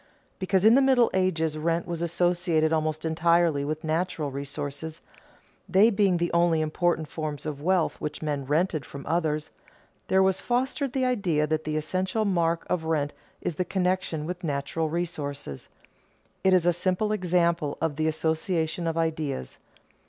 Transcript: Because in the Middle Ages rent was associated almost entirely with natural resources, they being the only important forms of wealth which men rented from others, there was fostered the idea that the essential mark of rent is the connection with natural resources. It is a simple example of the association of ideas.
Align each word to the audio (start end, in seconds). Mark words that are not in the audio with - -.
Because 0.39 0.65
in 0.65 0.73
the 0.73 0.81
Middle 0.81 1.11
Ages 1.13 1.59
rent 1.59 1.85
was 1.87 2.01
associated 2.01 2.73
almost 2.73 3.05
entirely 3.05 3.63
with 3.63 3.83
natural 3.83 4.31
resources, 4.31 4.99
they 5.69 5.91
being 5.91 6.17
the 6.17 6.33
only 6.33 6.59
important 6.59 7.07
forms 7.07 7.45
of 7.45 7.61
wealth 7.61 8.01
which 8.01 8.19
men 8.23 8.43
rented 8.45 8.83
from 8.83 9.05
others, 9.05 9.51
there 10.07 10.23
was 10.23 10.41
fostered 10.41 10.93
the 10.93 11.05
idea 11.05 11.45
that 11.45 11.65
the 11.65 11.77
essential 11.77 12.25
mark 12.25 12.65
of 12.67 12.83
rent 12.85 13.13
is 13.41 13.53
the 13.53 13.63
connection 13.63 14.25
with 14.25 14.43
natural 14.43 14.89
resources. 14.89 15.69
It 16.43 16.51
is 16.55 16.65
a 16.65 16.73
simple 16.73 17.11
example 17.11 17.77
of 17.79 17.95
the 17.97 18.07
association 18.07 18.87
of 18.87 18.97
ideas. 18.97 19.59